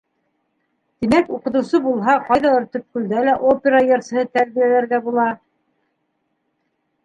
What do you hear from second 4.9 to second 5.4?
була.